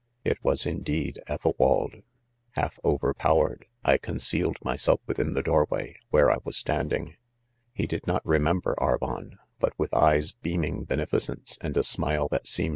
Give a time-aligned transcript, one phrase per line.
[0.23, 2.01] It ,wasin:dee4,• ,$t)iciwald.:;
[2.57, 7.13] lialf overpowered, I, exceeded "myself within the, do or way, where I wa^ standing^"'..'■'..''■.'
[7.75, 12.69] ;.*fie did not remember Arvon, but with eyes beaming beneiiceocej and a smile tijiat seemed.